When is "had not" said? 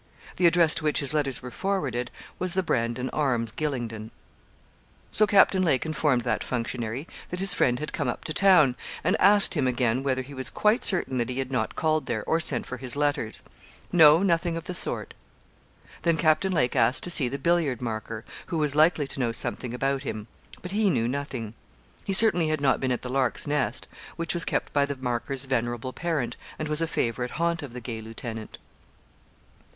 11.37-11.75, 22.47-22.79